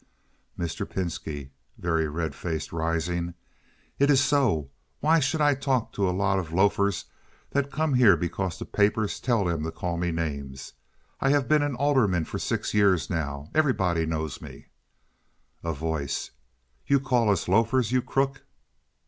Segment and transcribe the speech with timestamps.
[0.57, 0.83] Mr.
[0.89, 3.35] Pinski (very red faced, rising).
[3.99, 4.71] "It is so.
[4.99, 7.05] Why should I talk to a lot of loafers
[7.51, 10.73] that come here because the papers tell them to call me names?
[11.19, 13.51] I have been an alderman for six years now.
[13.53, 14.69] Everybody knows me."
[15.63, 16.31] A Voice.
[16.87, 17.91] "You call us loafers.
[17.91, 18.41] You crook!"